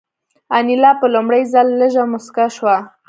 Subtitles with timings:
[0.57, 2.77] انیلا په لومړي ځل لږه موسکه شوه